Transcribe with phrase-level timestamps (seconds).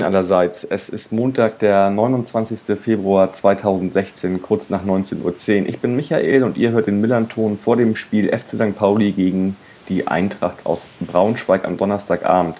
[0.00, 2.78] Moin allerseits, es ist Montag, der 29.
[2.80, 5.68] Februar 2016, kurz nach 19.10 Uhr.
[5.68, 8.74] Ich bin Michael und ihr hört den Millanton vor dem Spiel FC St.
[8.74, 9.56] Pauli gegen
[9.90, 12.56] die Eintracht aus Braunschweig am Donnerstagabend.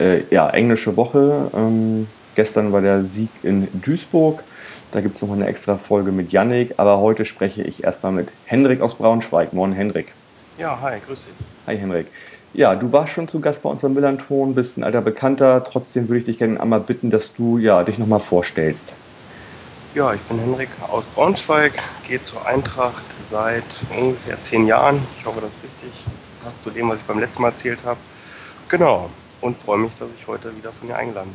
[0.00, 1.48] Äh, ja, englische Woche.
[1.54, 4.42] Ähm, gestern war der Sieg in Duisburg.
[4.90, 8.32] Da gibt es noch eine extra Folge mit Yannick, aber heute spreche ich erstmal mit
[8.46, 9.52] Hendrik aus Braunschweig.
[9.52, 10.12] Moin Hendrik.
[10.58, 11.34] Ja, hi, grüß dich.
[11.68, 12.08] Hi Hendrik.
[12.54, 15.62] Ja, du warst schon zu Gast bei uns beim Millanton, bist ein alter Bekannter.
[15.64, 18.94] Trotzdem würde ich dich gerne einmal bitten, dass du ja, dich nochmal vorstellst.
[19.94, 21.72] Ja, ich bin Henrik aus Braunschweig,
[22.06, 23.64] gehe zur Eintracht seit
[23.96, 25.00] ungefähr zehn Jahren.
[25.18, 25.90] Ich hoffe, das ist richtig.
[26.42, 27.98] Passt zu dem, was ich beim letzten Mal erzählt habe.
[28.68, 29.10] Genau.
[29.40, 31.30] Und freue mich, dass ich heute wieder von dir eingeladen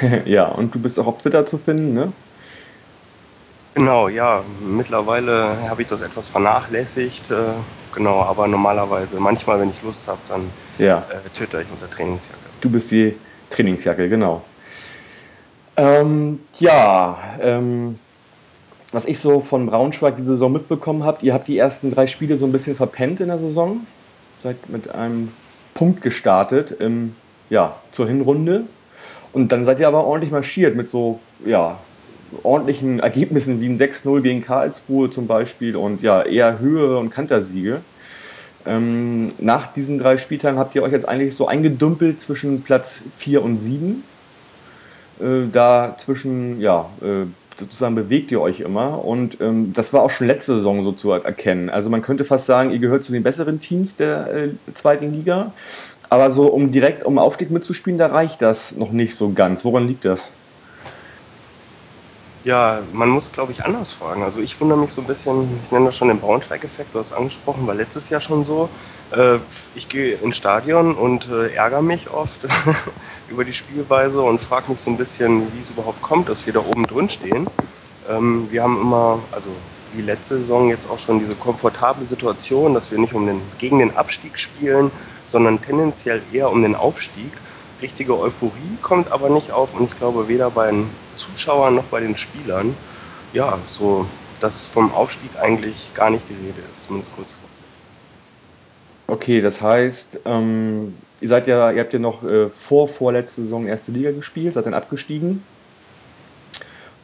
[0.00, 0.22] wurde.
[0.30, 2.12] ja, und du bist auch auf Twitter zu finden, ne?
[3.76, 4.42] Genau, ja.
[4.66, 7.30] Mittlerweile habe ich das etwas vernachlässigt.
[7.30, 7.34] Äh,
[7.94, 11.04] genau, aber normalerweise, manchmal, wenn ich Lust habe, dann ja.
[11.10, 12.40] äh, twitter ich unter Trainingsjacke.
[12.62, 13.14] Du bist die
[13.50, 14.42] Trainingsjacke, genau.
[15.76, 17.98] Ähm, ja, ähm,
[18.92, 22.38] was ich so von Braunschweig die Saison mitbekommen habe, ihr habt die ersten drei Spiele
[22.38, 23.86] so ein bisschen verpennt in der Saison.
[24.42, 25.32] Seid mit einem
[25.74, 27.14] Punkt gestartet im,
[27.50, 28.64] ja, zur Hinrunde.
[29.34, 31.76] Und dann seid ihr aber ordentlich marschiert mit so ja,
[32.42, 37.80] ordentlichen Ergebnissen wie ein 6-0 gegen Karlsruhe zum Beispiel und ja, eher Höhe- und Kantersiege.
[38.66, 43.42] Ähm, nach diesen drei Spieltagen habt ihr euch jetzt eigentlich so eingedümpelt zwischen Platz 4
[43.42, 44.02] und 7.
[45.20, 47.26] Äh, da zwischen, ja, äh,
[47.58, 51.10] sozusagen bewegt ihr euch immer und ähm, das war auch schon letzte Saison so zu
[51.12, 51.70] erkennen.
[51.70, 55.52] Also man könnte fast sagen, ihr gehört zu den besseren Teams der äh, zweiten Liga,
[56.10, 59.64] aber so um direkt um Aufstieg mitzuspielen, da reicht das noch nicht so ganz.
[59.64, 60.30] Woran liegt das?
[62.46, 64.22] Ja, man muss, glaube ich, anders fragen.
[64.22, 67.06] Also ich wundere mich so ein bisschen, ich nenne das schon den Braunschweig-Effekt, du hast
[67.06, 68.68] es angesprochen, war letztes Jahr schon so.
[69.10, 69.38] Äh,
[69.74, 72.46] ich gehe ins Stadion und äh, ärgere mich oft
[73.28, 76.52] über die Spielweise und frage mich so ein bisschen, wie es überhaupt kommt, dass wir
[76.52, 77.48] da oben drin stehen.
[78.08, 79.48] Ähm, wir haben immer, also
[79.94, 83.80] wie letzte Saison jetzt auch schon diese komfortable Situation, dass wir nicht um den, gegen
[83.80, 84.92] den Abstieg spielen,
[85.26, 87.32] sondern tendenziell eher um den Aufstieg.
[87.82, 92.00] Richtige Euphorie kommt aber nicht auf und ich glaube weder bei den Zuschauern noch bei
[92.00, 92.74] den Spielern,
[93.32, 94.06] ja, so,
[94.40, 97.64] dass vom Aufstieg eigentlich gar nicht die Rede ist, zumindest kurzfristig.
[99.08, 103.66] Okay, das heißt, ähm, ihr seid ja, ihr habt ja noch äh, vor vorletzte Saison
[103.66, 105.42] erste Liga gespielt, seid dann abgestiegen.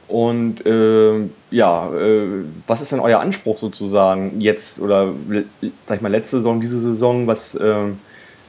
[0.08, 5.14] Und äh, ja, äh, was ist denn euer Anspruch sozusagen jetzt oder
[5.86, 7.26] sag ich mal letzte Saison, diese Saison?
[7.26, 7.98] Was, ähm,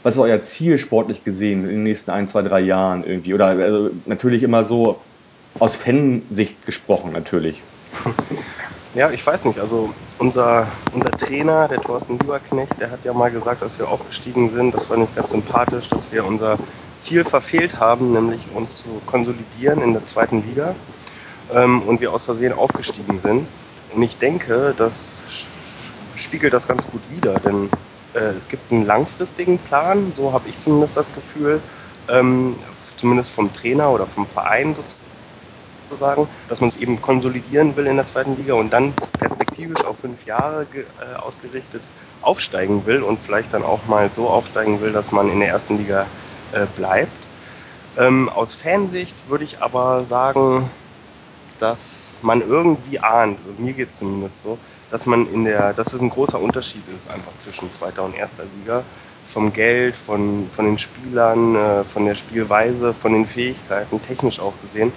[0.01, 3.33] was ist euer Ziel sportlich gesehen in den nächsten ein, zwei, drei Jahren irgendwie?
[3.33, 4.99] Oder also natürlich immer so
[5.59, 7.61] aus Fansicht gesprochen natürlich.
[8.95, 9.57] Ja, ich weiß nicht.
[9.57, 14.49] Also unser, unser Trainer, der Thorsten Lieberknecht, der hat ja mal gesagt, als wir aufgestiegen
[14.49, 16.59] sind, das war nicht ganz sympathisch, dass wir unser
[16.99, 20.75] Ziel verfehlt haben, nämlich uns zu konsolidieren in der zweiten Liga
[21.51, 23.47] ähm, und wir aus Versehen aufgestiegen sind.
[23.95, 25.23] Und ich denke, das
[26.15, 27.71] spiegelt das ganz gut wider, denn
[28.13, 31.61] äh, es gibt einen langfristigen Plan, so habe ich zumindest das Gefühl,
[32.09, 32.55] ähm,
[32.97, 35.02] zumindest vom Trainer oder vom Verein sozusagen
[35.93, 39.99] sozusagen, dass man es eben konsolidieren will in der zweiten Liga und dann perspektivisch auf
[39.99, 41.81] fünf Jahre äh, ausgerichtet
[42.21, 45.77] aufsteigen will und vielleicht dann auch mal so aufsteigen will, dass man in der ersten
[45.77, 46.05] Liga
[46.53, 47.11] äh, bleibt.
[47.97, 50.69] Ähm, aus Fansicht würde ich aber sagen,
[51.59, 54.57] dass man irgendwie ahnt, mir geht es zumindest so,
[54.89, 58.43] dass man in der, dass es ein großer Unterschied ist einfach zwischen zweiter und erster
[58.57, 58.83] Liga.
[59.25, 64.53] Vom Geld, von, von den Spielern, äh, von der Spielweise, von den Fähigkeiten, technisch auch
[64.61, 64.91] gesehen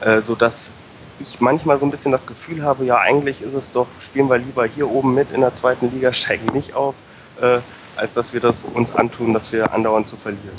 [0.00, 0.72] äh, sodass
[1.18, 4.38] ich manchmal so ein bisschen das Gefühl habe, ja eigentlich ist es doch, spielen wir
[4.38, 6.96] lieber hier oben mit in der zweiten Liga, steigen nicht auf,
[7.40, 7.58] äh,
[7.96, 10.56] als dass wir das uns antun, dass wir andauernd zu verlieren.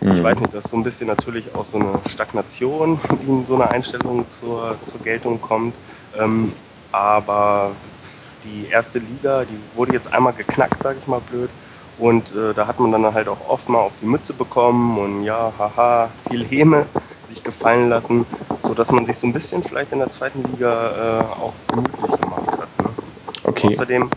[0.00, 0.12] Mhm.
[0.12, 3.46] Ich weiß nicht, das ist so ein bisschen natürlich auch so eine Stagnation, die in
[3.46, 5.74] so einer Einstellung zur, zur Geltung kommt.
[6.18, 6.52] Ähm,
[6.92, 7.72] aber
[8.44, 11.50] die erste Liga, die wurde jetzt einmal geknackt, sage ich mal blöd.
[11.98, 15.24] Und äh, da hat man dann halt auch oft mal auf die Mütze bekommen und
[15.24, 16.86] ja, haha, viel Häme
[17.28, 18.26] sich gefallen lassen,
[18.62, 22.46] sodass man sich so ein bisschen vielleicht in der zweiten Liga äh, auch gemütlich gemacht
[22.46, 22.58] hat.
[22.58, 22.90] Ne?
[23.44, 23.68] Okay.
[23.68, 24.10] Außerdem,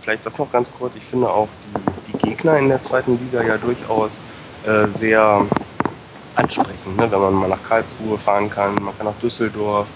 [0.00, 3.42] vielleicht das noch ganz kurz, ich finde auch die, die Gegner in der zweiten Liga
[3.42, 4.22] ja durchaus
[4.66, 5.46] äh, sehr
[6.34, 7.10] ansprechend, ne?
[7.10, 9.86] wenn man mal nach Karlsruhe fahren kann, man kann nach Düsseldorf,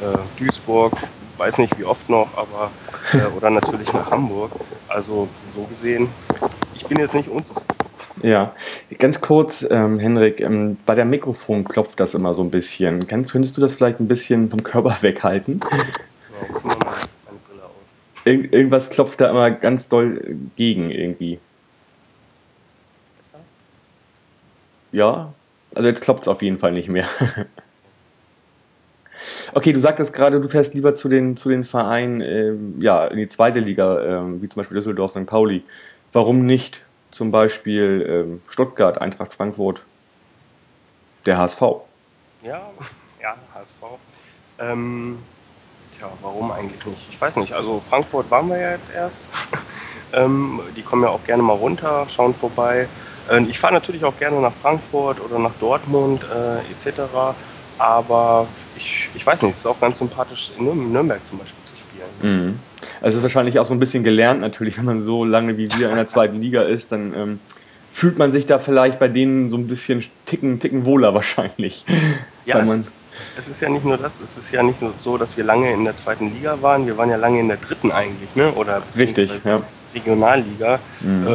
[0.00, 0.92] äh, Duisburg,
[1.36, 2.70] weiß nicht wie oft noch, aber
[3.12, 4.52] äh, oder natürlich nach Hamburg.
[4.88, 6.08] Also so gesehen,
[6.74, 7.77] ich bin jetzt nicht unzufrieden.
[8.22, 8.54] Ja,
[8.98, 13.06] ganz kurz, ähm, Henrik, ähm, bei der Mikrofon klopft das immer so ein bisschen.
[13.06, 15.60] Kannst, könntest du das vielleicht ein bisschen vom Körper weghalten?
[15.62, 17.08] Ja, jetzt mal meine
[17.48, 18.26] Brille auf.
[18.26, 21.38] Irg irgendwas klopft da immer ganz doll gegen irgendwie.
[23.22, 23.44] Besser?
[24.92, 25.32] Ja,
[25.74, 27.06] also jetzt klopft es auf jeden Fall nicht mehr.
[29.52, 33.18] Okay, du sagtest gerade, du fährst lieber zu den, zu den Vereinen ähm, ja, in
[33.18, 35.26] die zweite Liga, ähm, wie zum Beispiel Düsseldorf, St.
[35.26, 35.64] Pauli.
[36.12, 36.84] Warum nicht
[37.18, 39.82] zum Beispiel ähm, Stuttgart, Eintracht Frankfurt,
[41.26, 41.60] der HSV?
[42.44, 42.70] Ja,
[43.20, 43.98] ja, HSV.
[44.60, 45.18] Ähm,
[45.98, 47.08] tja, warum eigentlich nicht?
[47.10, 47.52] Ich weiß nicht.
[47.52, 49.26] Also Frankfurt waren wir ja jetzt erst.
[50.12, 52.88] ähm, die kommen ja auch gerne mal runter, schauen vorbei.
[53.28, 57.00] Ähm, ich fahre natürlich auch gerne nach Frankfurt oder nach Dortmund äh, etc.
[57.78, 61.64] Aber ich, ich weiß nicht, es ist auch ganz sympathisch in Nür- Nürnberg zum Beispiel
[62.18, 62.46] spielen.
[62.46, 62.58] Mhm.
[63.00, 65.68] Also es ist wahrscheinlich auch so ein bisschen gelernt natürlich, wenn man so lange wie
[65.78, 67.40] wir in der zweiten Liga ist, dann ähm,
[67.90, 71.84] fühlt man sich da vielleicht bei denen so ein bisschen ticken, ticken wohler wahrscheinlich.
[72.46, 72.92] Ja, es ist,
[73.36, 75.72] es ist ja nicht nur das, es ist ja nicht nur so, dass wir lange
[75.72, 78.52] in der zweiten Liga waren, wir waren ja lange in der dritten eigentlich, ne?
[78.52, 79.60] Oder Richtig, ja.
[79.94, 80.78] Regionalliga.
[81.00, 81.26] Mhm.
[81.26, 81.30] Äh,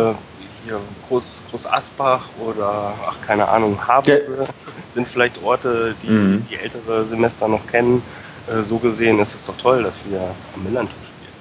[0.65, 4.47] hier Groß, Groß Asbach oder ach keine Ahnung, Havelse
[4.93, 6.45] sind vielleicht Orte, die Mhm.
[6.49, 8.01] die ältere Semester noch kennen.
[8.47, 10.19] Äh, so gesehen ist es doch toll, dass wir
[10.55, 10.95] am Millantor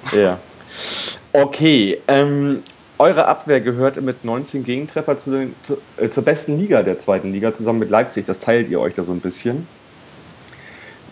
[0.05, 0.23] spielen.
[0.23, 0.39] Ja.
[1.33, 2.63] Okay, ähm,
[2.97, 7.31] eure Abwehr gehört mit 19 Gegentreffer zu den, zu, äh, zur besten Liga der zweiten
[7.31, 8.25] Liga, zusammen mit Leipzig.
[8.25, 9.67] Das teilt ihr euch da so ein bisschen.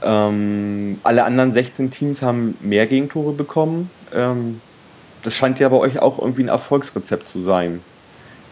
[0.03, 3.89] Ähm, alle anderen 16 Teams haben mehr Gegentore bekommen.
[4.13, 4.61] Ähm,
[5.23, 7.81] das scheint ja bei euch auch irgendwie ein Erfolgsrezept zu sein.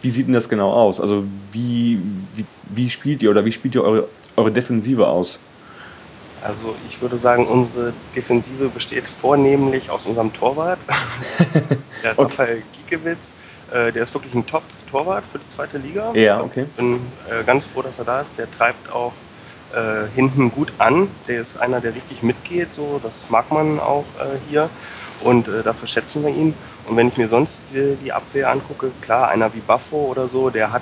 [0.02, 1.00] Wie sieht denn das genau aus?
[1.00, 2.00] Also wie,
[2.36, 5.40] wie, wie spielt ihr oder wie spielt ihr eure, eure Defensive aus?
[6.42, 10.80] Also ich würde sagen, unsere Defensive besteht vornehmlich aus unserem Torwart,
[12.04, 12.22] der Okay.
[12.22, 13.34] Raphael Giekewitz.
[13.72, 16.12] Äh, der ist wirklich ein Top-Torwart für die zweite Liga.
[16.14, 16.62] Ja, okay.
[16.64, 16.96] Ich bin
[17.30, 18.38] äh, ganz froh, dass er da ist.
[18.38, 19.14] Der treibt auch
[19.74, 21.10] äh, hinten gut an.
[21.28, 22.74] Der ist einer, der richtig mitgeht.
[22.74, 24.06] So, das mag man auch
[24.50, 24.70] hier.
[25.22, 26.54] Und dafür schätzen wir ihn.
[26.88, 30.72] Und wenn ich mir sonst die Abwehr angucke, klar, einer wie Baffo oder so, der
[30.72, 30.82] hat,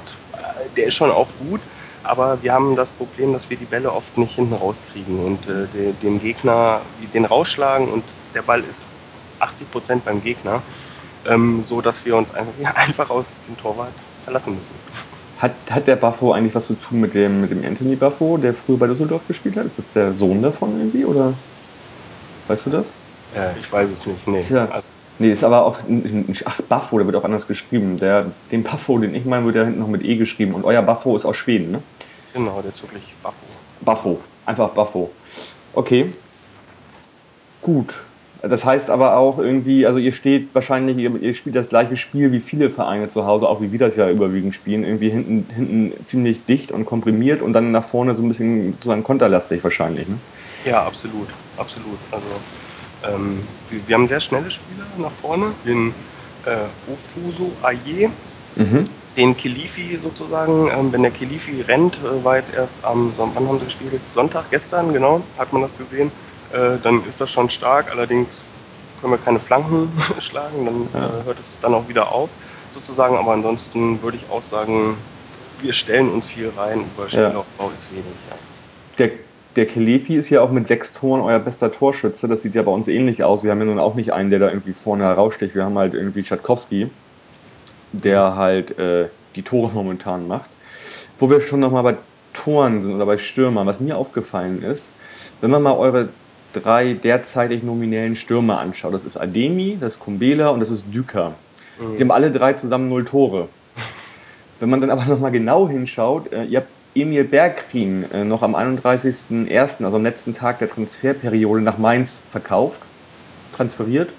[0.75, 1.59] der ist schon auch gut.
[2.03, 5.67] Aber wir haben das Problem, dass wir die Bälle oft nicht hinten rauskriegen und äh,
[5.73, 6.81] de, dem Gegner
[7.13, 8.03] den rausschlagen und
[8.33, 8.81] der Ball ist
[9.39, 10.61] 80 Prozent beim Gegner,
[11.27, 14.75] ähm, so dass wir uns einfach, ja, einfach aus dem Torwart verlassen müssen.
[15.39, 18.53] Hat, hat der Buffo eigentlich was zu tun mit dem, mit dem Anthony Buffo, der
[18.53, 19.65] früher bei Düsseldorf gespielt hat?
[19.65, 21.33] Ist das der Sohn davon irgendwie oder
[22.47, 22.85] weißt du das?
[23.35, 24.41] Äh, ich weiß es nicht, nee.
[24.41, 24.65] Tja.
[24.65, 24.87] Also,
[25.19, 25.79] Nee, ist aber auch.
[26.45, 27.99] Ach, Buffo, der wird auch anders geschrieben.
[27.99, 30.53] Der, den Buffo, den ich meine, wird ja hinten noch mit E geschrieben.
[30.53, 31.81] Und euer Buffo ist aus Schweden, ne?
[32.33, 33.45] genau, der ist wirklich Baffo.
[33.81, 34.19] Buffo.
[34.45, 35.11] Einfach Buffo.
[35.73, 36.13] Okay.
[37.61, 37.95] Gut.
[38.43, 42.31] Das heißt aber auch irgendwie, also ihr steht wahrscheinlich, ihr, ihr spielt das gleiche Spiel
[42.31, 46.05] wie viele Vereine zu Hause, auch wie wir das ja überwiegend spielen, irgendwie hinten, hinten
[46.05, 50.07] ziemlich dicht und komprimiert und dann nach vorne so ein bisschen sozusagen konterlastig wahrscheinlich.
[50.07, 50.17] Ne?
[50.65, 51.97] Ja, absolut, absolut.
[52.11, 52.27] Also
[53.05, 55.51] ähm, wir, wir haben sehr schnelle Spieler nach vorne.
[55.65, 55.93] Den
[56.45, 58.09] äh, Ofuso Aye,
[58.55, 58.85] Mhm.
[59.15, 60.69] den Kilifi sozusagen.
[60.71, 64.01] Ähm, wenn der Kilifi rennt, äh, war jetzt erst am Son- wann haben sie gespielt?
[64.15, 66.11] Sonntag, gestern, genau, hat man das gesehen.
[66.53, 67.91] Äh, dann ist das schon stark.
[67.91, 68.37] Allerdings
[69.01, 70.65] können wir keine Flanken schlagen.
[70.65, 71.07] Dann Ja.
[71.07, 72.29] äh, hört es dann auch wieder auf
[72.73, 73.15] sozusagen.
[73.17, 74.97] Aber ansonsten würde ich auch sagen,
[75.61, 76.85] wir stellen uns viel rein.
[76.95, 78.05] Über Spielaufbau ist wenig.
[78.29, 78.35] Ja.
[78.97, 79.11] Der,
[79.57, 82.27] der Kelefi ist ja auch mit sechs Toren euer bester Torschütze.
[82.27, 83.43] Das sieht ja bei uns ähnlich aus.
[83.43, 85.55] Wir haben ja nun auch nicht einen, der da irgendwie vorne heraussticht.
[85.55, 86.89] Wir haben halt irgendwie Tschatkowski,
[87.91, 90.49] der halt äh, die Tore momentan macht.
[91.17, 91.95] Wo wir schon nochmal bei
[92.33, 94.91] Toren sind oder bei Stürmern, was mir aufgefallen ist,
[95.41, 96.09] wenn man mal eure
[96.53, 101.33] drei derzeitig nominellen Stürmer anschaut, das ist Ademi, das ist Kumbela und das ist Düker.
[101.79, 103.49] Die haben alle drei zusammen null Tore.
[104.59, 106.69] Wenn man dann aber nochmal genau hinschaut, äh, ihr habt
[107.01, 112.81] Emil Bergkrin äh, noch am 31.01., also am letzten Tag der Transferperiode, nach Mainz verkauft,
[113.55, 114.09] transferiert.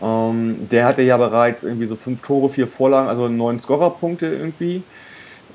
[0.00, 4.82] Ähm, der hatte ja bereits irgendwie so fünf Tore, vier Vorlagen, also neun Scorerpunkte irgendwie.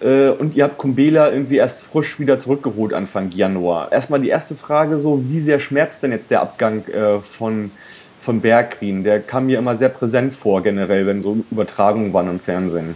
[0.02, 3.92] Äh, und ihr habt Kumbela irgendwie erst frisch wieder zurückgeholt Anfang Januar.
[3.92, 7.72] Erstmal die erste Frage so, wie sehr schmerzt denn jetzt der Abgang äh, von,
[8.20, 9.04] von Bergkrin?
[9.04, 12.96] Der kam mir immer sehr präsent vor generell, wenn so Übertragungen waren im Fernsehen.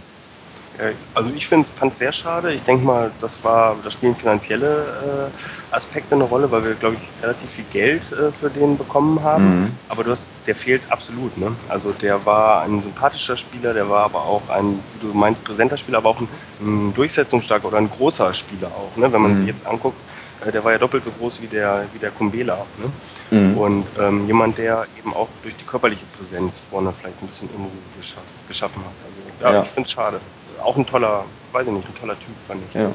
[0.78, 2.52] Ja, Also ich fand es sehr schade.
[2.52, 6.96] Ich denke mal, das war, da spielen finanzielle äh, Aspekte eine Rolle, weil wir, glaube
[6.96, 9.60] ich, relativ viel Geld äh, für den bekommen haben.
[9.62, 9.70] Mhm.
[9.88, 11.36] Aber du hast, der fehlt absolut.
[11.38, 11.54] Ne?
[11.68, 15.76] Also der war ein sympathischer Spieler, der war aber auch ein, wie du meinst, präsenter
[15.76, 16.28] Spieler, aber auch ein,
[16.60, 18.96] ein durchsetzungsstarker oder ein großer Spieler auch.
[18.96, 19.12] Ne?
[19.12, 19.38] Wenn man Mhm.
[19.38, 19.96] sich jetzt anguckt,
[20.44, 22.66] äh, der war ja doppelt so groß wie der, wie der Kumbela.
[23.30, 23.38] Ne?
[23.38, 23.56] Mhm.
[23.58, 27.70] Und ähm, jemand, der eben auch durch die körperliche Präsenz vorne vielleicht ein bisschen Unruhe
[28.00, 28.92] geschaff, geschaffen hat.
[29.04, 29.62] Also ja, Ja.
[29.62, 30.20] ich finde es schade.
[30.62, 32.74] Auch ein toller, weiß ich nicht, ein toller Typ, fand ich.
[32.74, 32.90] Ja.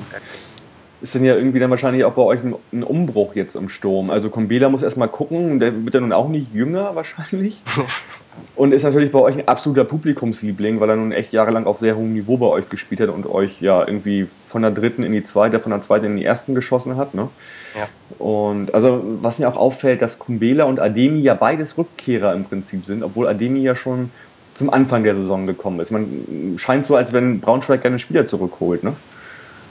[1.02, 4.10] Ist denn ja irgendwie dann wahrscheinlich auch bei euch ein, ein Umbruch jetzt im Sturm.
[4.10, 7.62] Also Kombela muss erstmal gucken, der wird ja nun auch nicht jünger wahrscheinlich.
[8.56, 11.96] und ist natürlich bei euch ein absoluter Publikumsliebling, weil er nun echt jahrelang auf sehr
[11.96, 15.24] hohem Niveau bei euch gespielt hat und euch ja irgendwie von der dritten in die
[15.24, 17.14] zweite, von der zweiten in die ersten geschossen hat.
[17.14, 17.30] Ne?
[17.78, 17.88] Ja.
[18.18, 22.86] Und also was mir auch auffällt, dass Kumbela und Ademi ja beides Rückkehrer im Prinzip
[22.86, 24.12] sind, obwohl Ademi ja schon
[24.56, 25.92] zum Anfang der Saison gekommen ist.
[25.92, 28.94] Man scheint so, als wenn Braunschweig gerne Spieler zurückholt, ne?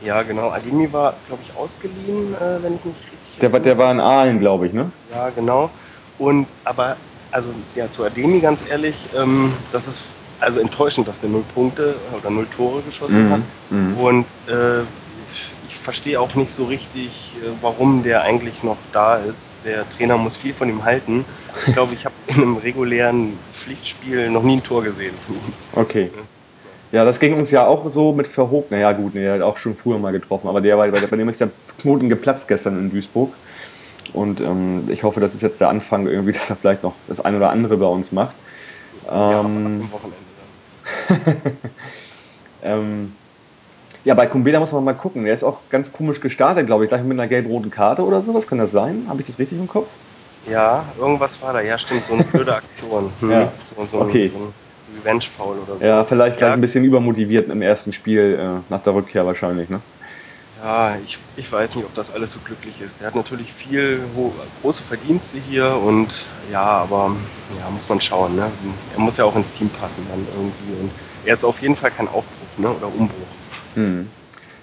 [0.04, 0.50] Ja, genau.
[0.50, 4.00] Ademi war, glaube ich, ausgeliehen, äh, wenn ich mich richtig Der, war- der war in
[4.00, 4.90] Aalen, glaube ich, ne?
[5.12, 5.70] Ja, genau.
[6.18, 6.96] Und aber,
[7.32, 10.02] also ja, zu Ademi ganz ehrlich, ähm, das ist
[10.40, 13.40] also enttäuschend, dass der null Punkte oder null Tore geschossen Mhm, hat.
[13.70, 13.96] mhm.
[13.98, 14.82] Und äh,
[15.88, 19.54] verstehe auch nicht so richtig, äh, warum der eigentlich noch da ist.
[19.64, 21.24] Der Trainer muss viel von ihm halten.
[21.66, 25.52] Ich glaube, ich habe in einem regulären Pflichtspiel noch nie ein Tor gesehen von ihm.
[25.72, 26.10] Okay.
[26.92, 28.70] Ja, das ging uns ja auch so mit Verhoog.
[28.70, 31.16] Naja, gut, nee, er hat auch schon früher mal getroffen, aber der war, bei, bei
[31.16, 31.48] dem ist der
[31.80, 33.32] Knoten geplatzt gestern in Duisburg.
[34.12, 37.18] Und ähm, ich hoffe, das ist jetzt der Anfang irgendwie, dass er vielleicht noch das
[37.18, 38.34] eine oder andere bei uns macht.
[39.06, 40.16] Ja, Ähm, am Wochenende
[41.08, 41.56] dann.
[42.62, 43.12] ähm,
[44.08, 45.24] ja, bei Kumbela muss man mal gucken.
[45.26, 48.46] Der ist auch ganz komisch gestartet, glaube ich, gleich mit einer gelb-roten Karte oder sowas.
[48.46, 49.04] Kann das sein?
[49.06, 49.88] Habe ich das richtig im Kopf?
[50.50, 51.60] Ja, irgendwas war da.
[51.60, 53.12] Ja, stimmt, so eine blöde Aktion.
[53.20, 53.30] Hm.
[53.30, 53.52] Ja.
[53.76, 54.28] So, so, Okay.
[54.32, 54.54] so ein
[55.02, 55.84] Revenge-Foul oder so.
[55.84, 56.54] Ja, vielleicht gleich Ja.
[56.54, 59.80] ein bisschen übermotiviert im ersten Spiel äh, nach der Rückkehr wahrscheinlich, ne?
[60.64, 63.00] Ja, ich, ich weiß nicht, ob das alles so glücklich ist.
[63.00, 64.00] Der hat natürlich viel
[64.62, 66.08] große Verdienste hier und
[66.50, 67.14] ja, aber
[67.60, 68.36] ja, muss man schauen.
[68.36, 68.50] Ne?
[68.94, 70.80] Er muss ja auch ins Team passen dann irgendwie.
[70.82, 70.90] Und
[71.26, 72.70] er ist auf jeden Fall kein Aufbruch ne?
[72.70, 73.37] oder Umbruch.
[73.78, 74.06] Hm.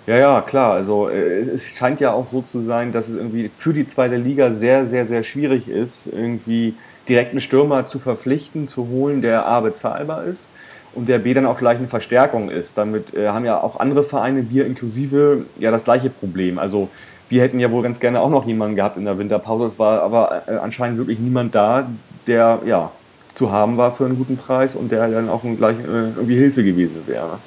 [0.07, 0.73] Ja, ja, klar.
[0.73, 4.17] Also äh, es scheint ja auch so zu sein, dass es irgendwie für die zweite
[4.17, 6.75] Liga sehr, sehr, sehr schwierig ist, irgendwie
[7.09, 10.49] direkt einen Stürmer zu verpflichten, zu holen, der A bezahlbar ist
[10.93, 12.77] und der B dann auch gleich eine Verstärkung ist.
[12.77, 16.59] Damit äh, haben ja auch andere Vereine, wir inklusive, ja das gleiche Problem.
[16.59, 16.89] Also
[17.29, 19.65] wir hätten ja wohl ganz gerne auch noch jemanden gehabt in der Winterpause.
[19.65, 21.87] Es war aber äh, anscheinend wirklich niemand da,
[22.27, 22.91] der ja
[23.33, 26.63] zu haben war für einen guten Preis und der dann auch gleich äh, irgendwie Hilfe
[26.63, 27.39] gewesen wäre.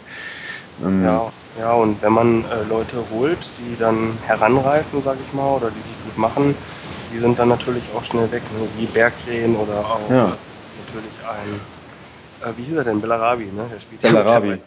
[0.85, 5.57] Ähm, Ja, ja, und wenn man äh, Leute holt, die dann heranreifen, sag ich mal,
[5.57, 6.55] oder die sich gut machen,
[7.13, 8.43] die sind dann natürlich auch schnell weg.
[8.59, 8.67] Ne?
[8.77, 10.37] Wie Berggren oder auch Ja.
[10.87, 13.67] natürlich ein, äh, wie hieß er denn, Bellarabi, ne?
[13.73, 14.51] Der spielt Bellarabi.
[14.51, 14.59] in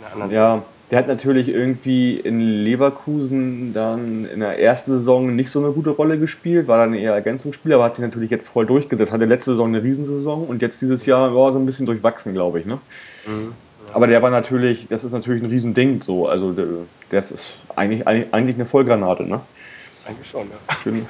[0.00, 5.50] der anderen Ja, der hat natürlich irgendwie in Leverkusen dann in der ersten Saison nicht
[5.50, 8.66] so eine gute Rolle gespielt, war dann eher Ergänzungsspieler, aber hat sich natürlich jetzt voll
[8.66, 9.12] durchgesetzt.
[9.12, 12.60] Hatte letzte Saison eine Riesensaison und jetzt dieses Jahr war so ein bisschen durchwachsen, glaube
[12.60, 12.66] ich.
[12.66, 12.78] Ne?
[13.26, 13.52] Mhm.
[13.92, 16.26] Aber der war natürlich, das ist natürlich ein Riesending so.
[16.28, 16.54] Also
[17.10, 17.44] das ist
[17.74, 19.40] eigentlich, eigentlich eine Vollgranate, ne?
[20.06, 20.76] Eigentlich schon, ja.
[20.84, 21.06] Gen-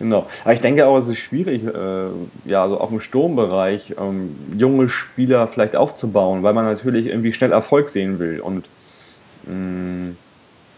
[0.00, 0.26] Genau.
[0.42, 2.06] Aber ich denke auch, es ist schwierig, äh,
[2.46, 7.52] ja, also auch im Sturmbereich ähm, junge Spieler vielleicht aufzubauen, weil man natürlich irgendwie schnell
[7.52, 8.40] Erfolg sehen will.
[8.40, 8.66] Und
[9.46, 10.14] mh,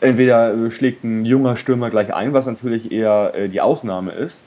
[0.03, 4.43] entweder äh, schlägt ein junger Stürmer gleich ein, was natürlich eher äh, die Ausnahme ist,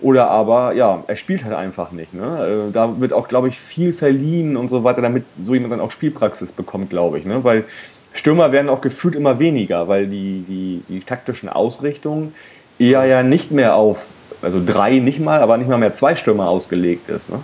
[0.00, 2.14] oder aber, ja, er spielt halt einfach nicht.
[2.14, 2.66] Ne?
[2.68, 5.80] Äh, da wird auch, glaube ich, viel verliehen und so weiter, damit so jemand dann
[5.80, 7.26] auch Spielpraxis bekommt, glaube ich.
[7.26, 7.44] Ne?
[7.44, 7.64] Weil
[8.12, 12.34] Stürmer werden auch gefühlt immer weniger, weil die, die, die taktischen Ausrichtungen
[12.78, 14.06] eher ja nicht mehr auf,
[14.42, 17.30] also drei nicht mal, aber nicht mal mehr zwei Stürmer ausgelegt ist.
[17.30, 17.40] Ne?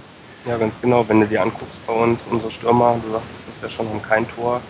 [0.47, 1.05] Ja, ganz genau.
[1.09, 4.27] Wenn du dir anguckst bei uns, unsere Stürmer, du sagtest es ja schon, haben kein
[4.31, 4.61] Tor.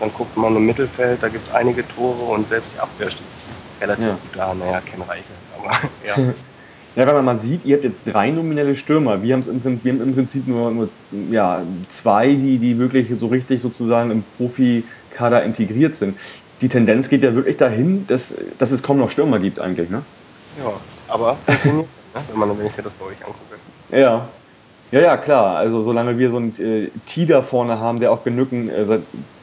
[0.00, 3.24] Dann guckt man im Mittelfeld, da gibt es einige Tore und selbst die Abwehr steht
[3.80, 4.10] relativ Ja.
[4.12, 4.54] gut da.
[4.54, 5.24] Naja, kein Reiche,
[5.58, 5.70] aber
[6.06, 6.34] ja.
[6.96, 9.22] Ja, wenn man mal sieht, ihr habt jetzt drei nominelle Stürmer.
[9.22, 10.88] Wir, haben's im, wir haben im Prinzip nur, nur
[11.30, 11.60] ja,
[11.90, 16.16] zwei, die, die wirklich so richtig sozusagen im Profikader integriert sind.
[16.62, 19.90] Die Tendenz geht ja wirklich dahin, dass, dass es kaum noch Stürmer gibt eigentlich.
[19.90, 20.02] Ne?
[20.58, 20.72] ja.
[21.08, 21.84] Aber ne?
[22.30, 23.56] wenn, man, wenn ich mir das bei euch angucke.
[23.92, 24.28] Ja.
[24.92, 25.56] Ja, ja, klar.
[25.56, 28.86] Also solange wir so einen äh, T da vorne haben, der auch genügend, äh,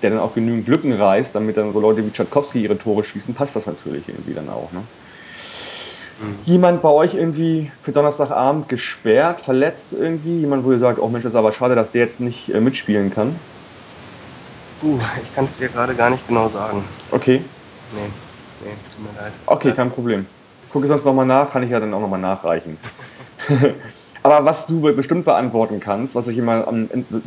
[0.02, 3.36] der dann auch genügend Lücken reißt, damit dann so Leute wie Tschatkowski ihre Tore schießen,
[3.36, 4.72] passt das natürlich irgendwie dann auch.
[4.72, 4.82] Ne?
[6.46, 10.40] Jemand bei euch irgendwie für Donnerstagabend gesperrt, verletzt irgendwie?
[10.40, 12.60] Jemand, wo ihr sagt, oh Mensch, das ist aber schade, dass der jetzt nicht äh,
[12.60, 13.36] mitspielen kann?
[14.82, 16.84] Uh, ich kann es dir gerade gar nicht genau sagen.
[17.12, 17.42] Okay,
[17.94, 18.10] Nee,
[18.66, 19.32] nee, tut mir leid.
[19.46, 20.26] okay, kein Problem.
[20.70, 22.78] Gucke sonst nochmal nach, kann ich ja dann auch nochmal nachreichen.
[24.24, 26.66] Aber was du bestimmt beantworten kannst, was ich immer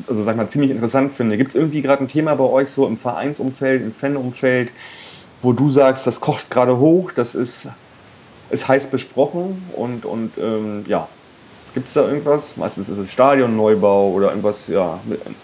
[0.08, 2.86] also sag mal, ziemlich interessant finde, gibt es irgendwie gerade ein Thema bei euch so
[2.86, 4.70] im Vereinsumfeld, im Fanumfeld,
[5.42, 7.68] wo du sagst, das kocht gerade hoch, das ist,
[8.50, 11.08] ist heiß besprochen und, und ähm, ja,
[11.74, 12.56] gibt es da irgendwas?
[12.56, 14.98] Meistens ist es Stadionneubau oder irgendwas ja,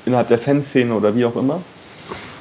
[0.06, 1.60] innerhalb der Fanszene oder wie auch immer.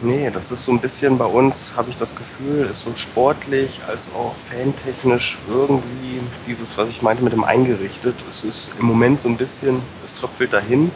[0.04, 3.82] Nee, das ist so ein bisschen bei uns, habe ich das Gefühl, ist so sportlich
[3.88, 8.16] als auch fantechnisch irgendwie dieses, was ich meinte mit dem eingerichtet.
[8.28, 10.92] Es ist im Moment so ein bisschen, es tröpfelt dahin.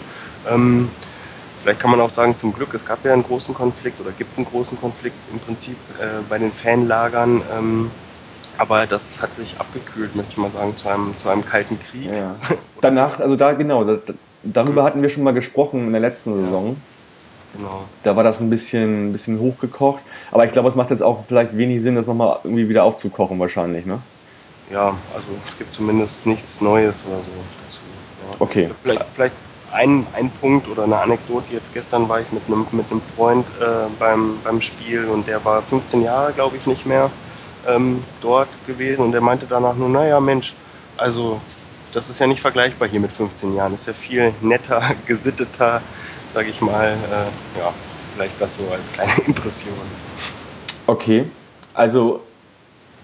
[0.50, 0.89] Ähm,
[1.62, 4.38] vielleicht kann man auch sagen, zum Glück, es gab ja einen großen Konflikt oder gibt
[4.38, 7.43] einen großen Konflikt im Prinzip äh, bei den Fanlagern.
[7.55, 7.91] Ähm,
[8.57, 12.12] aber das hat sich abgekühlt, möchte ich mal sagen, zu einem, zu einem kalten Krieg.
[12.12, 12.35] Ja.
[12.81, 13.97] Danach, also da genau, da,
[14.43, 16.77] darüber hatten wir schon mal gesprochen in der letzten Saison.
[17.55, 17.85] Genau.
[18.03, 20.01] Da war das ein bisschen, ein bisschen hochgekocht.
[20.31, 23.39] Aber ich glaube, es macht jetzt auch vielleicht wenig Sinn, das nochmal irgendwie wieder aufzukochen
[23.39, 24.00] wahrscheinlich, ne?
[24.71, 27.31] Ja, also es gibt zumindest nichts Neues oder so
[27.67, 27.79] dazu.
[28.29, 28.35] Ja.
[28.39, 28.69] Okay.
[28.77, 29.35] Vielleicht, vielleicht
[29.71, 31.45] ein, ein Punkt oder eine Anekdote.
[31.51, 35.43] Jetzt gestern war ich mit einem, mit einem Freund äh, beim, beim Spiel und der
[35.45, 37.12] war 15 Jahre, glaube ich, nicht mehr
[37.67, 40.53] ähm, dort gewesen und der meinte danach nur, naja Mensch,
[40.98, 41.39] also
[41.93, 43.72] das ist ja nicht vergleichbar hier mit 15 Jahren.
[43.72, 45.81] Das ist ja viel netter, gesitteter,
[46.34, 46.89] sage ich mal.
[46.89, 47.74] Äh, ja,
[48.13, 49.74] vielleicht das so als kleine Impression.
[50.88, 51.25] Okay,
[51.74, 52.22] also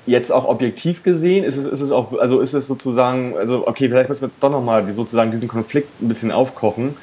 [0.06, 3.88] jetzt auch objektiv gesehen, ist es, ist es auch, also ist es sozusagen, also okay,
[3.88, 6.98] vielleicht müssen wir doch nochmal sozusagen diesen Konflikt ein bisschen aufkochen.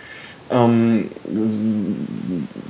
[0.51, 1.11] Ähm,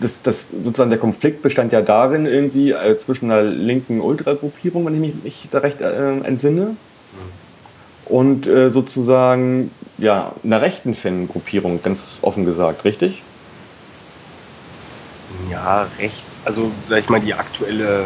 [0.01, 4.95] das, das, sozusagen der Konflikt bestand ja darin irgendwie äh, zwischen einer linken Ultragruppierung, wenn
[4.95, 6.77] ich mich, mich da recht äh, entsinne,
[8.09, 13.23] und äh, sozusagen ja einer rechten Fangruppierung, ganz offen gesagt, richtig?
[15.51, 16.25] Ja, recht.
[16.45, 18.05] Also, sag ich mal, die aktuelle,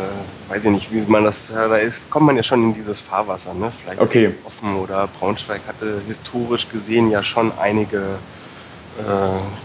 [0.48, 3.54] weiß ich nicht, wie man das, da ist, kommt man ja schon in dieses Fahrwasser,
[3.54, 3.70] ne?
[3.82, 4.34] Vielleicht okay.
[4.44, 8.00] offen oder Braunschweig hatte historisch gesehen ja schon einige äh,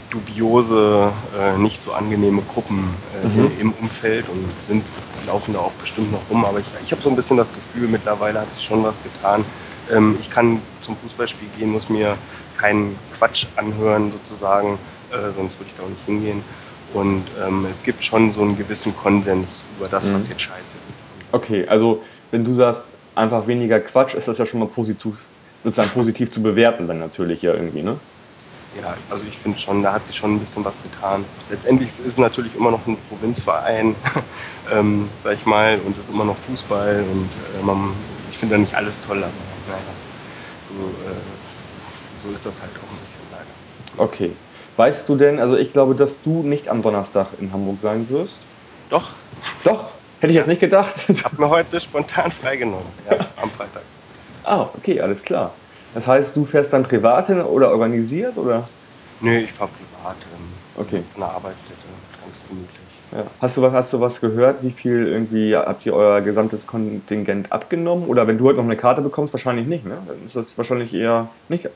[0.10, 2.90] dubiose, äh, nicht so angenehme Gruppen
[3.24, 3.52] äh, mhm.
[3.60, 4.84] im Umfeld und sind,
[5.26, 6.46] laufen da auch bestimmt noch rum.
[6.46, 9.44] Aber ich, ich habe so ein bisschen das Gefühl, mittlerweile hat sich schon was getan.
[9.92, 12.18] Ähm, ich kann zum Fußballspiel gehen, muss mir
[12.58, 14.80] keinen Quatsch anhören sozusagen,
[15.12, 16.42] äh, sonst würde ich da auch nicht hingehen.
[16.94, 20.16] Und ähm, es gibt schon so einen gewissen Konsens über das, mhm.
[20.16, 21.06] was jetzt scheiße ist.
[21.32, 25.16] Okay, also wenn du sagst, einfach weniger Quatsch, ist das ja schon mal positiv,
[25.62, 27.98] sozusagen positiv zu bewerten dann natürlich ja irgendwie, ne?
[28.76, 31.26] Ja, also ich finde schon, da hat sich schon ein bisschen was getan.
[31.50, 33.96] Letztendlich ist es natürlich immer noch ein Provinzverein,
[34.72, 37.94] ähm, sag ich mal, und es ist immer noch Fußball und äh, man,
[38.32, 39.32] ich finde da nicht alles toll, aber
[39.68, 39.80] naja,
[40.68, 40.74] so,
[41.10, 41.16] äh,
[42.24, 44.04] so ist das halt auch ein bisschen leider.
[44.04, 44.32] Okay.
[44.76, 48.38] Weißt du denn, also ich glaube, dass du nicht am Donnerstag in Hamburg sein wirst?
[48.92, 49.10] Doch.
[49.64, 49.90] Doch?
[50.20, 50.42] Hätte ich ja.
[50.42, 50.94] jetzt nicht gedacht.
[51.08, 53.84] Ich habe mir heute spontan freigenommen, ja, am Freitag.
[54.44, 55.52] Ah, okay, alles klar.
[55.94, 58.38] Das heißt, du fährst dann privat hin oder organisiert?
[58.38, 58.68] Oder?
[59.22, 60.18] Nö, ich fahre privat.
[60.36, 61.04] Ähm, okay.
[61.12, 61.82] Von der Arbeitsstätte,
[62.22, 62.78] ganz gemütlich.
[63.12, 63.24] Ja.
[63.42, 64.64] Hast, du was, hast du was gehört?
[64.64, 68.08] Wie viel irgendwie habt ihr euer gesamtes Kontingent abgenommen?
[68.08, 69.98] Oder wenn du heute noch eine Karte bekommst, wahrscheinlich nicht, ne?
[70.06, 71.70] Dann ist das wahrscheinlich eher nicht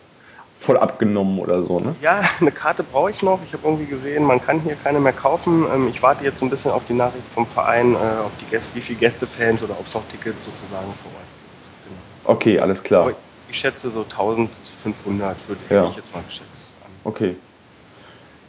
[0.59, 1.95] voll abgenommen oder so, ne?
[2.01, 3.39] Ja, eine Karte brauche ich noch.
[3.45, 5.65] Ich habe irgendwie gesehen, man kann hier keine mehr kaufen.
[5.73, 8.45] Ähm, ich warte jetzt so ein bisschen auf die Nachricht vom Verein, äh, ob die
[8.45, 11.85] Gäste, wie viele Gästefans oder ob es noch Tickets sozusagen vor Ort gibt.
[11.87, 12.33] Genau.
[12.35, 13.11] Okay, alles klar.
[13.51, 15.85] Ich schätze so 1500 würde ja.
[15.85, 16.47] ich jetzt mal geschätzt.
[17.03, 17.35] Okay.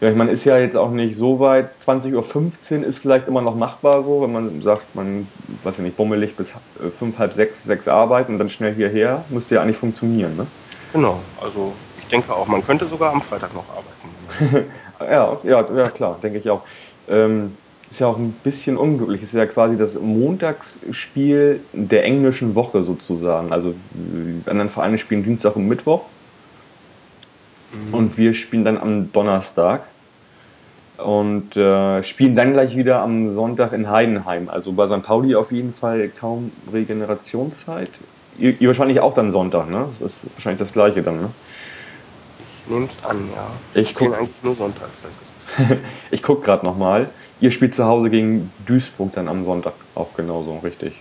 [0.00, 1.70] Ja, ich meine, ist ja jetzt auch nicht so weit.
[1.84, 5.28] 20.15 Uhr ist vielleicht immer noch machbar so, wenn man sagt, man,
[5.62, 6.52] weiß ja nicht, bummelig bis
[6.98, 10.46] 5, halb 6, 6 arbeiten und dann schnell hierher, müsste ja eigentlich funktionieren, ne?
[10.92, 14.70] Genau, also ich denke auch, man könnte sogar am Freitag noch arbeiten.
[15.00, 16.62] ja, ja, ja, klar, denke ich auch.
[17.08, 17.56] Ähm,
[17.92, 19.22] ist ja auch ein bisschen unglücklich.
[19.22, 23.52] Ist ja quasi das Montagsspiel der englischen Woche sozusagen.
[23.52, 26.00] Also die anderen Vereine spielen Dienstag und Mittwoch.
[27.72, 27.94] Mhm.
[27.94, 29.82] Und wir spielen dann am Donnerstag.
[30.96, 34.48] Und äh, spielen dann gleich wieder am Sonntag in Heidenheim.
[34.48, 35.02] Also bei St.
[35.02, 37.90] Pauli auf jeden Fall kaum Regenerationszeit.
[38.38, 39.86] Ihr, ihr wahrscheinlich auch dann Sonntag, ne?
[40.00, 41.28] Das ist wahrscheinlich das gleiche dann, ne?
[42.64, 43.48] Ich nehme es an, ja.
[43.78, 45.02] Ich gucke eigentlich nur sonntags.
[46.10, 47.10] ich gucke gerade nochmal.
[47.42, 50.94] Ihr spielt zu Hause gegen Duisburg dann am Sonntag auch genauso, richtig?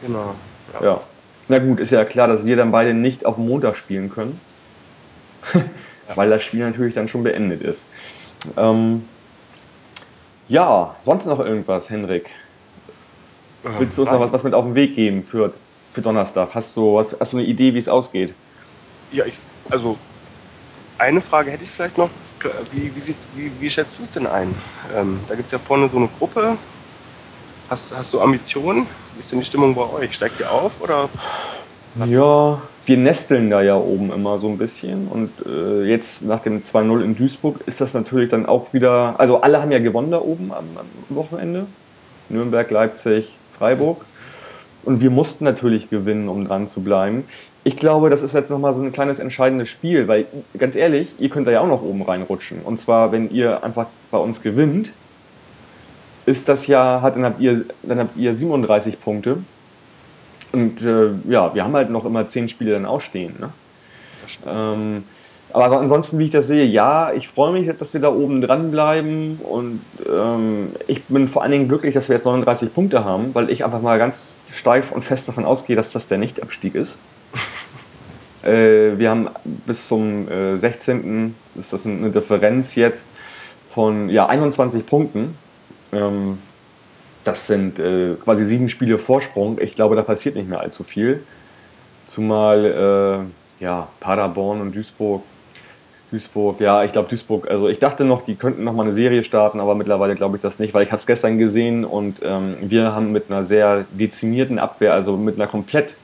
[0.00, 0.34] Genau.
[0.72, 0.86] Ja.
[0.86, 1.00] ja.
[1.48, 4.40] Na gut, ist ja klar, dass wir dann beide nicht auf Montag spielen können.
[6.14, 7.86] Weil das Spiel natürlich dann schon beendet ist.
[8.56, 9.04] Ähm,
[10.48, 12.30] ja, sonst noch irgendwas, Henrik?
[13.78, 15.52] Willst du uns noch was, mit auf den Weg geben für,
[15.92, 16.54] für Donnerstag?
[16.54, 18.32] Hast du, hast, hast du eine Idee, wie es ausgeht?
[19.12, 19.34] Ja, ich,
[19.68, 19.98] also
[21.02, 22.10] eine Frage hätte ich vielleicht noch.
[22.70, 24.54] Wie, wie, wie, wie schätzt du es denn ein?
[24.96, 26.56] Ähm, da gibt es ja vorne so eine Gruppe.
[27.68, 28.86] Hast, hast du Ambitionen?
[29.14, 30.14] Wie ist denn die Stimmung bei euch?
[30.14, 31.08] Steigt ihr auf oder?
[32.06, 35.08] Ja, wir nesteln da ja oben immer so ein bisschen.
[35.08, 39.14] Und äh, jetzt nach dem 2-0 in Duisburg ist das natürlich dann auch wieder.
[39.18, 41.66] Also, alle haben ja gewonnen da oben am, am Wochenende:
[42.28, 44.04] Nürnberg, Leipzig, Freiburg.
[44.84, 47.24] Und wir mussten natürlich gewinnen, um dran zu bleiben
[47.64, 50.26] ich glaube, das ist jetzt nochmal so ein kleines entscheidendes Spiel, weil
[50.58, 52.60] ganz ehrlich, ihr könnt da ja auch noch oben reinrutschen.
[52.62, 54.92] Und zwar, wenn ihr einfach bei uns gewinnt,
[56.26, 59.38] ist das ja, hat, dann, habt ihr, dann habt ihr 37 Punkte.
[60.52, 63.34] Und äh, ja, wir haben halt noch immer 10 Spiele dann ausstehen.
[63.38, 63.50] Ne?
[64.46, 65.04] Ähm,
[65.52, 68.70] Aber ansonsten, wie ich das sehe, ja, ich freue mich, dass wir da oben dran
[68.70, 73.34] bleiben und ähm, ich bin vor allen Dingen glücklich, dass wir jetzt 39 Punkte haben,
[73.34, 76.98] weil ich einfach mal ganz steif und fest davon ausgehe, dass das der Nichtabstieg ist.
[78.44, 81.34] Äh, wir haben bis zum äh, 16.
[81.56, 83.08] ist das eine Differenz jetzt
[83.70, 85.36] von ja, 21 Punkten.
[85.92, 86.38] Ähm,
[87.24, 89.58] das sind äh, quasi sieben Spiele Vorsprung.
[89.60, 91.22] Ich glaube, da passiert nicht mehr allzu viel.
[92.06, 93.28] Zumal
[93.60, 95.22] äh, ja, Paderborn und Duisburg.
[96.10, 99.24] Duisburg, ja, ich glaube Duisburg, also ich dachte noch, die könnten noch mal eine Serie
[99.24, 102.56] starten, aber mittlerweile glaube ich das nicht, weil ich habe es gestern gesehen und ähm,
[102.60, 105.94] wir haben mit einer sehr dezimierten Abwehr, also mit einer komplett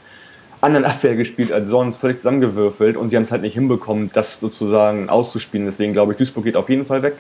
[0.60, 4.40] anderen Abwehr gespielt als sonst, völlig zusammengewürfelt und sie haben es halt nicht hinbekommen, das
[4.40, 5.66] sozusagen auszuspielen.
[5.66, 7.14] Deswegen glaube ich, Duisburg geht auf jeden Fall weg.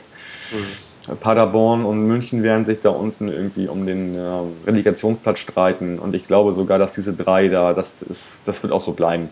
[0.52, 0.88] Mhm.
[1.16, 4.20] Paderborn und München werden sich da unten irgendwie um den äh,
[4.66, 5.98] Relegationsplatz streiten.
[5.98, 9.30] Und ich glaube sogar, dass diese drei da, das, ist, das wird auch so bleiben.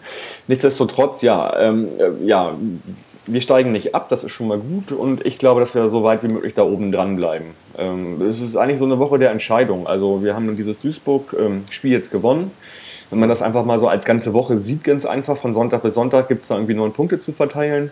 [0.49, 2.55] Nichtsdestotrotz, ja, ähm, äh, ja,
[3.27, 4.93] wir steigen nicht ab, das ist schon mal gut.
[4.93, 7.47] Und ich glaube, dass wir so weit wie möglich da oben dran bleiben.
[7.77, 9.87] Ähm, es ist eigentlich so eine Woche der Entscheidung.
[9.87, 12.53] Also wir haben dieses Duisburg-Spiel ähm, jetzt gewonnen.
[13.11, 15.95] Wenn man das einfach mal so als ganze Woche sieht, ganz einfach, von Sonntag bis
[15.95, 17.91] Sonntag gibt es da irgendwie neun Punkte zu verteilen.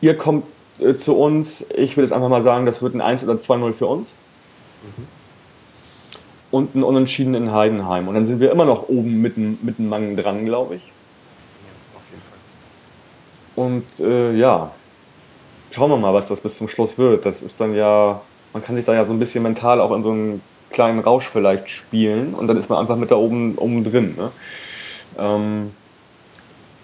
[0.00, 0.44] Ihr kommt
[0.78, 1.66] äh, zu uns.
[1.74, 4.08] Ich will jetzt einfach mal sagen, das wird ein 1 oder 2-0 für uns.
[4.82, 5.06] Mhm.
[6.50, 8.08] Und ein Unentschieden in Heidenheim.
[8.08, 10.86] Und dann sind wir immer noch oben mit, dem Mangen dran, glaube ich.
[10.86, 13.66] Ja, auf jeden Fall.
[13.66, 14.70] Und äh, ja,
[15.70, 17.24] schauen wir mal, was das bis zum Schluss wird.
[17.24, 18.20] Das ist dann ja,
[18.52, 21.28] man kann sich da ja so ein bisschen mental auch in so einen kleinen Rausch
[21.28, 24.14] vielleicht spielen und dann ist man einfach mit da oben, oben drin.
[24.16, 24.30] Ne?
[25.18, 25.70] Ähm,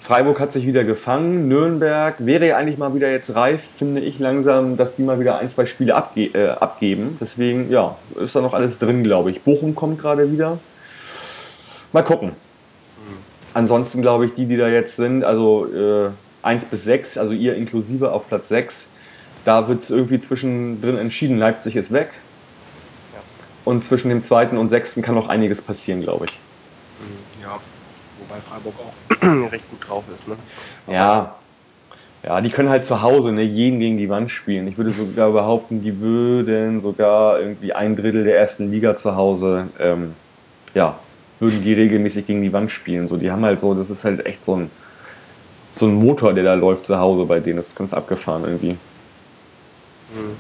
[0.01, 1.49] Freiburg hat sich wieder gefangen.
[1.49, 5.39] Nürnberg wäre ja eigentlich mal wieder jetzt reif, finde ich langsam, dass die mal wieder
[5.39, 7.17] ein, zwei Spiele abge äh, abgeben.
[7.21, 9.43] Deswegen, ja, ist da noch alles drin, glaube ich.
[9.43, 10.59] Bochum kommt gerade wieder.
[11.93, 12.33] Mal gucken.
[13.53, 16.11] Ansonsten glaube ich, die, die da jetzt sind, also äh,
[16.43, 18.87] 1 bis 6, also ihr inklusive auf Platz 6,
[19.45, 21.39] da wird es irgendwie zwischendrin entschieden.
[21.39, 22.11] Leipzig ist weg.
[23.67, 26.39] Und zwischen dem zweiten und sechsten kann noch einiges passieren, glaube ich.
[27.43, 27.59] Ja,
[28.21, 30.29] wobei Freiburg auch recht gut drauf ist.
[30.29, 30.37] Ne?
[30.87, 31.35] ja.
[32.23, 34.67] Ja, die können halt zu Hause ne, jeden gegen die Wand spielen.
[34.67, 39.69] Ich würde sogar behaupten, die würden sogar irgendwie ein Drittel der ersten Liga zu Hause,
[39.79, 40.15] ähm,
[40.75, 40.99] ja,
[41.39, 43.07] würden die regelmäßig gegen die Wand spielen.
[43.07, 44.71] So, die haben halt so, das ist halt echt so ein,
[45.71, 47.59] so ein Motor, der da läuft zu Hause bei denen.
[47.59, 48.73] Das ist ganz abgefahren irgendwie.
[50.13, 50.37] Mhm.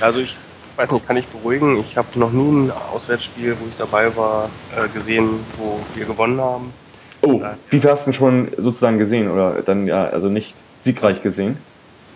[0.00, 0.36] Also ich
[0.78, 1.78] weiß nicht, kann ich beruhigen.
[1.80, 6.40] Ich habe noch nie ein Auswärtsspiel, wo ich dabei war, äh, gesehen, wo wir gewonnen
[6.40, 6.72] haben.
[7.20, 11.58] Oh, wie viel hast du schon sozusagen gesehen oder dann ja, also nicht siegreich gesehen?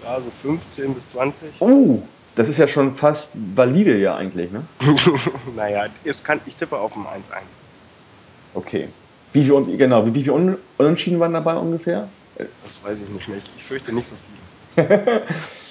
[0.05, 1.51] Ja, so 15 bis 20.
[1.59, 2.03] Oh,
[2.37, 4.63] das ist ja schon fast valide ja eigentlich, ne?
[5.57, 7.07] naja, es kann, ich tippe auf ein 1-1.
[8.55, 8.89] Okay.
[9.33, 12.09] Wie viel, genau, wie, viele Unentschieden waren dabei ungefähr?
[12.37, 13.39] Das weiß ich nicht mehr.
[13.57, 14.15] Ich fürchte nicht so
[14.77, 14.87] viel.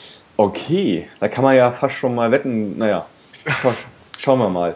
[0.43, 2.77] okay, da kann man ja fast schon mal wetten.
[2.77, 3.05] Naja,
[4.17, 4.75] schauen wir mal.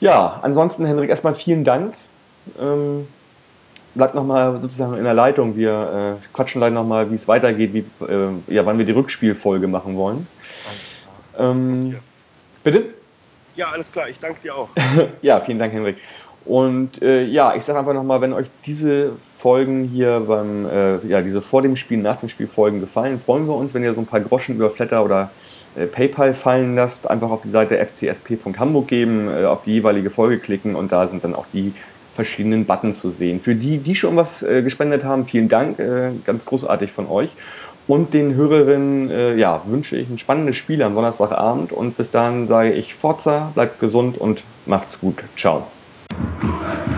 [0.00, 1.94] Ja, ansonsten, Henrik, erstmal vielen Dank.
[2.60, 3.08] Ähm,
[3.94, 5.56] bleibt nochmal sozusagen in der Leitung.
[5.56, 9.66] Wir äh, quatschen gleich nochmal, wie es weitergeht, wie, äh, ja, wann wir die Rückspielfolge
[9.66, 10.26] machen wollen.
[11.36, 11.98] Ähm,
[12.62, 12.94] bitte?
[13.56, 14.08] Ja, alles klar.
[14.08, 14.68] Ich danke dir auch.
[15.22, 15.96] ja, vielen Dank, Henrik.
[16.48, 21.20] Und äh, ja, ich sage einfach nochmal, wenn euch diese Folgen hier beim, äh, ja,
[21.20, 24.00] diese vor dem Spiel, nach dem Spiel Folgen gefallen, freuen wir uns, wenn ihr so
[24.00, 25.30] ein paar Groschen über Flatter oder
[25.76, 27.10] äh, PayPal fallen lasst.
[27.10, 31.22] Einfach auf die Seite fcsp.hamburg geben, äh, auf die jeweilige Folge klicken und da sind
[31.22, 31.74] dann auch die
[32.16, 33.40] verschiedenen Buttons zu sehen.
[33.40, 37.28] Für die, die schon was äh, gespendet haben, vielen Dank, äh, ganz großartig von euch.
[37.86, 41.72] Und den Hörerinnen ja, wünsche ich ein spannendes Spiel am Donnerstagabend.
[41.72, 45.24] Und bis dahin sage ich Forza, bleibt gesund und macht's gut.
[45.38, 45.68] Ciao.
[46.10, 46.97] USA!